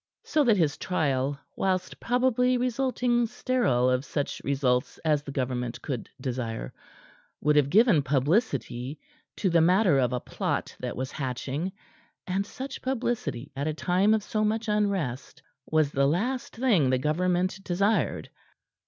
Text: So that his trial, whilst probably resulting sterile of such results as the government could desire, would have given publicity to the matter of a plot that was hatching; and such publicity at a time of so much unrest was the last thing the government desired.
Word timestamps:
So 0.23 0.43
that 0.45 0.57
his 0.57 0.77
trial, 0.79 1.39
whilst 1.55 1.99
probably 1.99 2.57
resulting 2.57 3.27
sterile 3.27 3.87
of 3.87 4.03
such 4.03 4.41
results 4.43 4.97
as 5.05 5.21
the 5.21 5.31
government 5.31 5.79
could 5.83 6.09
desire, 6.19 6.73
would 7.39 7.55
have 7.55 7.69
given 7.69 8.01
publicity 8.01 8.99
to 9.37 9.51
the 9.51 9.61
matter 9.61 9.99
of 9.99 10.11
a 10.11 10.19
plot 10.19 10.75
that 10.79 10.97
was 10.97 11.11
hatching; 11.11 11.71
and 12.25 12.47
such 12.47 12.81
publicity 12.81 13.51
at 13.55 13.67
a 13.67 13.75
time 13.75 14.15
of 14.15 14.23
so 14.23 14.43
much 14.43 14.67
unrest 14.67 15.43
was 15.69 15.91
the 15.91 16.07
last 16.07 16.55
thing 16.55 16.89
the 16.89 16.97
government 16.97 17.59
desired. 17.63 18.31